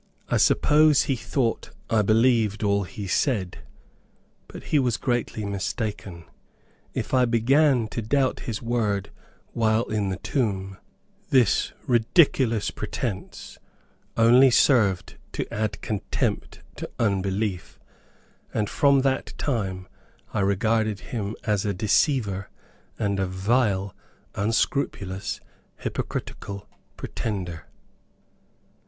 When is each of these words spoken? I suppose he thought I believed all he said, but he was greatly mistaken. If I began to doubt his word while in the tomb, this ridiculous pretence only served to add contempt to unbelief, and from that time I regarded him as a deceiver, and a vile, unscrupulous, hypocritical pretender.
I 0.29 0.37
suppose 0.37 1.03
he 1.03 1.15
thought 1.15 1.69
I 1.87 2.01
believed 2.01 2.63
all 2.63 2.85
he 2.85 3.05
said, 3.05 3.59
but 4.47 4.63
he 4.73 4.79
was 4.79 4.97
greatly 4.97 5.45
mistaken. 5.45 6.25
If 6.95 7.13
I 7.13 7.25
began 7.25 7.87
to 7.89 8.01
doubt 8.01 8.39
his 8.39 8.63
word 8.63 9.11
while 9.53 9.83
in 9.83 10.09
the 10.09 10.17
tomb, 10.17 10.79
this 11.29 11.73
ridiculous 11.85 12.71
pretence 12.71 13.59
only 14.17 14.49
served 14.49 15.17
to 15.33 15.45
add 15.53 15.81
contempt 15.81 16.61
to 16.77 16.89
unbelief, 16.97 17.79
and 18.51 18.71
from 18.71 19.01
that 19.01 19.35
time 19.37 19.87
I 20.33 20.39
regarded 20.39 21.01
him 21.13 21.35
as 21.43 21.63
a 21.63 21.75
deceiver, 21.75 22.49
and 22.97 23.19
a 23.19 23.27
vile, 23.27 23.93
unscrupulous, 24.33 25.39
hypocritical 25.77 26.67
pretender. 26.97 27.67